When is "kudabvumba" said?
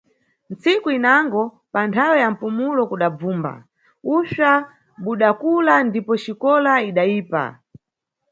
2.89-3.53